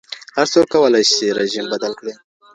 هر 0.37 0.47
څوک 0.53 0.65
کولی 0.73 1.03
شي 1.13 1.27
رژیم 1.39 1.65
بدل 1.73 1.93
کړي. 1.99 2.13